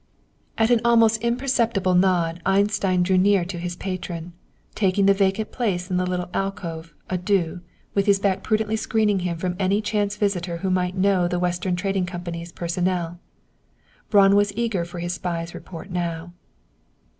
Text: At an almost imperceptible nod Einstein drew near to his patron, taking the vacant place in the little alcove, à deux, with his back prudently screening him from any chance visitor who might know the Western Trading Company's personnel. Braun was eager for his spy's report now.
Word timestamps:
At 0.57 0.71
an 0.71 0.81
almost 0.83 1.21
imperceptible 1.21 1.93
nod 1.93 2.41
Einstein 2.43 3.03
drew 3.03 3.19
near 3.19 3.45
to 3.45 3.59
his 3.59 3.75
patron, 3.75 4.33
taking 4.73 5.05
the 5.05 5.13
vacant 5.13 5.51
place 5.51 5.91
in 5.91 5.97
the 5.97 6.07
little 6.07 6.27
alcove, 6.33 6.95
à 7.07 7.23
deux, 7.23 7.59
with 7.93 8.07
his 8.07 8.17
back 8.17 8.41
prudently 8.41 8.75
screening 8.75 9.19
him 9.19 9.37
from 9.37 9.55
any 9.59 9.79
chance 9.79 10.15
visitor 10.15 10.57
who 10.65 10.71
might 10.71 10.97
know 10.97 11.27
the 11.27 11.37
Western 11.37 11.75
Trading 11.75 12.07
Company's 12.07 12.51
personnel. 12.51 13.19
Braun 14.09 14.35
was 14.35 14.51
eager 14.55 14.85
for 14.85 14.97
his 14.97 15.13
spy's 15.13 15.53
report 15.53 15.91
now. 15.91 16.33